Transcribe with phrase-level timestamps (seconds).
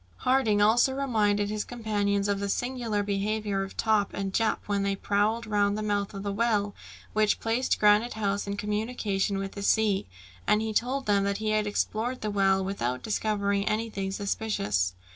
[0.21, 4.95] Harding also reminded his companions of the singular behaviour of Top and Jup when they
[4.95, 6.73] prowled round the mouth of the well,
[7.13, 10.07] which placed Granite House in communication with the sea,
[10.47, 14.95] and he told them that he had explored the well, without discovering anything suspicious.